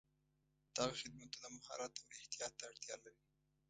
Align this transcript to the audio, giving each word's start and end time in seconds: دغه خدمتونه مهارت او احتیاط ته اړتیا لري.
دغه 0.75 0.91
خدمتونه 1.01 1.47
مهارت 1.57 1.93
او 2.01 2.07
احتیاط 2.19 2.53
ته 2.57 2.63
اړتیا 2.69 2.95
لري. 3.03 3.21